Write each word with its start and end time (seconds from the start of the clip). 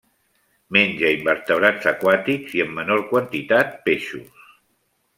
Menja 0.77 1.11
invertebrats 1.17 1.91
aquàtics 1.93 2.57
i, 2.59 2.65
en 2.67 2.75
menor 2.81 3.07
quantitat, 3.13 3.81
peixos. 3.89 4.45